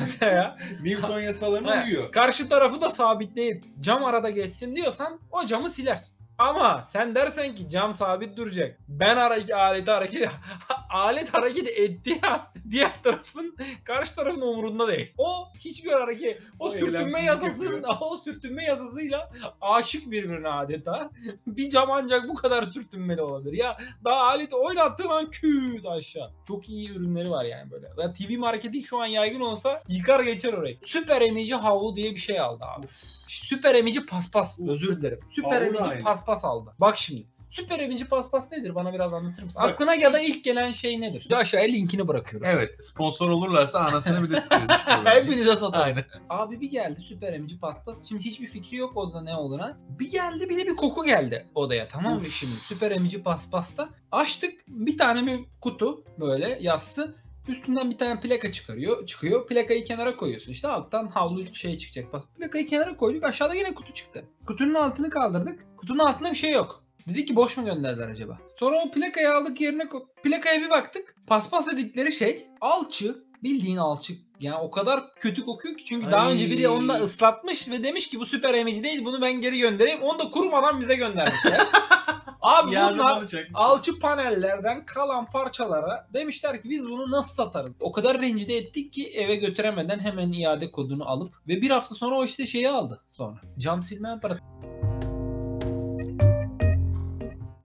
mesela 0.00 0.56
Newton 0.82 1.20
yasalarına 1.20 1.82
uyuyor. 1.84 2.12
karşı 2.12 2.48
tarafı 2.48 2.80
da 2.80 2.90
sabitleyip 2.90 3.64
cam 3.80 4.04
arada 4.04 4.30
geçsin 4.30 4.76
diyorsan 4.76 5.20
o 5.30 5.46
camı 5.46 5.70
siler. 5.70 6.00
Ama 6.38 6.84
sen 6.84 7.14
dersen 7.14 7.54
ki 7.54 7.70
cam 7.70 7.94
sabit 7.94 8.36
duracak. 8.36 8.78
Ben 8.88 9.16
hareket, 9.16 9.54
aleti 9.54 9.90
hareket 9.90 10.28
alet 10.90 11.34
hareket 11.34 11.68
etti 11.68 12.20
ya. 12.22 12.52
Diğer 12.70 13.02
tarafın 13.02 13.56
karşı 13.84 14.16
tarafın 14.16 14.40
umurunda 14.40 14.88
değil. 14.88 15.12
O 15.18 15.48
hiçbir 15.58 15.92
hareket 15.92 16.40
o, 16.58 16.66
O 16.66 16.70
sürtünme 16.70 17.22
yasasıyla 17.22 17.98
o 18.00 18.16
sürtünme 18.16 18.64
yasasıyla 18.64 19.32
aşık 19.60 20.10
birbirine 20.10 20.48
adeta. 20.48 21.10
Bir 21.46 21.68
cam 21.68 21.90
ancak 21.90 22.28
bu 22.28 22.34
kadar 22.34 22.62
sürtünmeli 22.62 23.22
olabilir. 23.22 23.52
Ya 23.52 23.78
daha 24.04 24.20
aleti 24.22 24.56
oynattığın 24.56 25.08
an 25.08 25.30
küt 25.30 25.86
aşağı. 25.86 26.30
Çok 26.48 26.68
iyi 26.68 26.90
ürünleri 26.90 27.30
var 27.30 27.44
yani 27.44 27.70
böyle. 27.70 27.88
Ya 27.98 28.12
TV 28.12 28.38
marketing 28.38 28.86
şu 28.86 29.02
an 29.02 29.06
yaygın 29.06 29.40
olsa 29.40 29.82
yıkar 29.88 30.20
geçer 30.20 30.52
orayı. 30.52 30.78
Süper 30.84 31.20
emici 31.20 31.54
havlu 31.54 31.96
diye 31.96 32.12
bir 32.12 32.20
şey 32.20 32.40
aldı 32.40 32.64
abi. 32.64 32.86
Süper 33.26 33.74
emici 33.74 34.06
paspas. 34.06 34.58
Özür 34.60 34.96
dilerim. 34.98 35.20
Süper 35.32 35.60
da 35.60 35.66
emici 35.66 35.82
aynı. 35.82 36.02
paspas 36.02 36.44
aldı. 36.44 36.74
Bak 36.78 36.96
şimdi. 36.96 37.26
Süper 37.50 37.78
emici 37.80 38.08
paspas 38.08 38.52
nedir? 38.52 38.74
Bana 38.74 38.92
biraz 38.92 39.14
anlatır 39.14 39.42
mısın? 39.42 39.62
Bak, 39.64 39.70
Aklına 39.70 39.94
ya 39.94 40.12
da 40.12 40.20
ilk 40.20 40.44
gelen 40.44 40.72
şey 40.72 41.00
nedir? 41.00 41.32
Aşağıya 41.32 41.68
linkini 41.68 42.08
bırakıyoruz. 42.08 42.48
Evet 42.50 42.84
sponsor 42.84 43.28
olurlarsa 43.30 43.78
anasını 43.78 44.22
bile 44.30 44.40
problem 44.48 44.68
değil. 45.04 45.24
Hepinize 45.24 45.56
satarım. 45.56 45.84
Aynen. 45.84 46.04
Abi 46.30 46.60
bir 46.60 46.70
geldi 46.70 47.00
süper 47.02 47.32
emici 47.32 47.58
paspas. 47.60 48.08
Şimdi 48.08 48.24
hiçbir 48.24 48.46
fikri 48.46 48.76
yok 48.76 48.96
odada 48.96 49.20
ne 49.22 49.36
olduğuna. 49.36 49.78
Bir 49.88 50.10
geldi 50.10 50.48
bir 50.48 50.56
de 50.56 50.66
bir 50.66 50.76
koku 50.76 51.04
geldi 51.04 51.46
odaya 51.54 51.88
tamam 51.88 52.14
mı 52.14 52.26
şimdi? 52.26 52.54
Süper 52.54 52.90
emici 52.90 53.22
paspasta. 53.22 53.88
Açtık 54.12 54.52
bir 54.68 54.98
tane 54.98 55.26
bir 55.26 55.40
kutu 55.60 56.04
böyle 56.20 56.58
yassı. 56.60 57.14
Üstünden 57.48 57.90
bir 57.90 57.98
tane 57.98 58.20
plaka 58.20 58.52
çıkarıyor. 58.52 59.06
Çıkıyor. 59.06 59.46
Plakayı 59.46 59.84
kenara 59.84 60.16
koyuyorsun. 60.16 60.52
İşte 60.52 60.68
alttan 60.68 61.06
havlu 61.06 61.54
şey 61.54 61.78
çıkacak. 61.78 62.12
Pas. 62.12 62.26
Plakayı 62.38 62.66
kenara 62.66 62.96
koyduk. 62.96 63.24
Aşağıda 63.24 63.54
yine 63.54 63.74
kutu 63.74 63.94
çıktı. 63.94 64.24
Kutunun 64.46 64.74
altını 64.74 65.10
kaldırdık. 65.10 65.66
Kutunun 65.76 65.98
altında 65.98 66.30
bir 66.30 66.36
şey 66.36 66.52
yok. 66.52 66.84
Dedik 67.08 67.28
ki 67.28 67.36
boş 67.36 67.56
mu 67.56 67.64
gönderdiler 67.64 68.08
acaba? 68.08 68.38
Sonra 68.56 68.82
o 68.84 68.90
plakayı 68.90 69.34
aldık 69.34 69.60
yerine 69.60 69.88
plakaya 70.22 70.60
bir 70.60 70.70
baktık. 70.70 71.16
Paspas 71.26 71.66
dedikleri 71.66 72.12
şey 72.12 72.46
alçı. 72.60 73.24
Bildiğin 73.42 73.76
alçı. 73.76 74.14
Yani 74.40 74.56
o 74.56 74.70
kadar 74.70 75.14
kötü 75.14 75.44
kokuyor 75.44 75.76
ki 75.76 75.84
çünkü 75.84 76.10
daha 76.10 76.26
Ay. 76.26 76.34
önce 76.34 76.50
biri 76.50 76.68
onu 76.68 76.88
da 76.88 76.94
ıslatmış 76.94 77.70
ve 77.70 77.84
demiş 77.84 78.10
ki 78.10 78.20
bu 78.20 78.26
süper 78.26 78.54
emici 78.54 78.84
değil 78.84 79.04
bunu 79.04 79.22
ben 79.22 79.40
geri 79.40 79.58
göndereyim. 79.58 80.02
Onu 80.02 80.18
da 80.18 80.30
kurumadan 80.30 80.80
bize 80.80 80.94
göndermişler. 80.94 81.60
Abi 82.44 82.70
bunlar 82.70 83.24
alçı 83.54 83.98
panellerden 83.98 84.86
kalan 84.86 85.30
parçalara 85.30 86.08
demişler 86.14 86.62
ki 86.62 86.70
biz 86.70 86.88
bunu 86.88 87.10
nasıl 87.10 87.34
satarız? 87.34 87.72
O 87.80 87.92
kadar 87.92 88.22
rencide 88.22 88.56
ettik 88.56 88.92
ki 88.92 89.08
eve 89.08 89.36
götüremeden 89.36 89.98
hemen 89.98 90.32
iade 90.32 90.70
kodunu 90.70 91.08
alıp 91.08 91.34
ve 91.48 91.62
bir 91.62 91.70
hafta 91.70 91.94
sonra 91.94 92.16
o 92.16 92.24
işte 92.24 92.46
şeyi 92.46 92.70
aldı 92.70 93.00
sonra. 93.08 93.36
Cam 93.58 93.82
silme 93.82 94.08
aparatı. 94.08 94.40